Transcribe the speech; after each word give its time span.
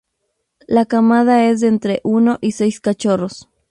La 0.67 0.85
camada 0.87 1.45
es 1.47 1.59
de 1.61 1.67
entre 1.67 2.01
uno 2.03 2.39
y 2.41 2.53
seis 2.53 2.81
cachorros. 2.81 3.47